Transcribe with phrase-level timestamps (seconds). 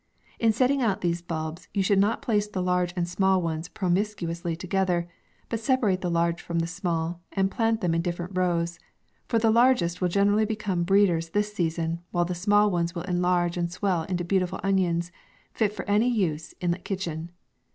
[0.39, 4.55] In setting out these bulbs, you should not place the large and small ones promiscuously
[4.55, 5.07] together,
[5.47, 8.79] but separate the large from the small, and plant them in different rows;
[9.27, 13.57] for the largest will generally become breeders this season, while the small ones will enlarge,
[13.57, 15.11] and swell into beautiful onions,
[15.53, 17.29] fit for any use in the kitchen.